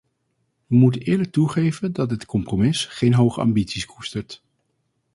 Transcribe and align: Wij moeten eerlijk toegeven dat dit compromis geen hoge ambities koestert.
Wij 0.67 0.77
moeten 0.77 1.01
eerlijk 1.01 1.31
toegeven 1.31 1.93
dat 1.93 2.09
dit 2.09 2.25
compromis 2.25 2.85
geen 2.85 3.13
hoge 3.13 3.39
ambities 3.41 3.85
koestert. 3.85 4.43